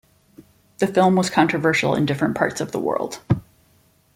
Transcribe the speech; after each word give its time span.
The 0.79 0.87
film 0.87 1.15
was 1.15 1.29
controversial 1.29 1.93
in 1.93 2.07
different 2.07 2.35
parts 2.35 2.59
of 2.59 2.71
the 2.71 2.79
world. 2.79 3.19